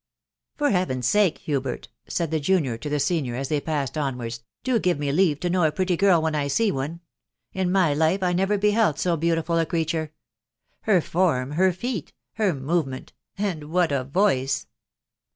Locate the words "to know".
5.41-5.63